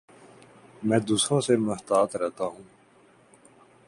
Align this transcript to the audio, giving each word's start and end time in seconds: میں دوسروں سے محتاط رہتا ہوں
میں 0.83 0.99
دوسروں 0.99 1.39
سے 1.41 1.57
محتاط 1.57 2.15
رہتا 2.15 2.45
ہوں 2.45 2.63